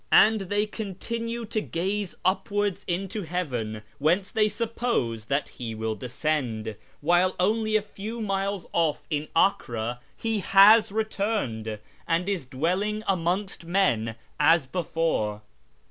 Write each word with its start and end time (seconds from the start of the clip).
And 0.11 0.41
they 0.49 0.65
continue 0.65 1.45
to 1.45 1.61
gaze 1.61 2.15
upwards 2.25 2.83
into 2.87 3.21
heaven, 3.21 3.83
whence 3.99 4.31
they 4.31 4.49
suppose 4.49 5.25
that 5.25 5.47
He 5.49 5.75
will 5.75 5.93
descend, 5.93 6.75
while 7.01 7.35
only 7.39 7.75
a 7.75 7.83
few 7.83 8.19
miles 8.19 8.65
off 8.73 9.03
in 9.11 9.27
Acre 9.37 9.99
He 10.17 10.39
has 10.39 10.91
returned, 10.91 11.77
and 12.07 12.27
is 12.27 12.47
dwelling 12.47 13.03
amongst 13.07 13.65
men 13.67 14.15
as 14.39 14.65
before. 14.65 15.43